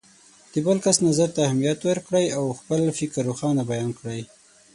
د 0.51 0.53
بل 0.65 0.77
کس 0.85 0.97
نظر 1.07 1.29
ته 1.35 1.39
اهمیت 1.47 1.79
ورکړئ 1.83 2.27
او 2.37 2.43
خپل 2.59 2.81
فکر 2.99 3.21
روښانه 3.29 3.61
بیان 3.71 3.89
کړئ. 3.99 4.21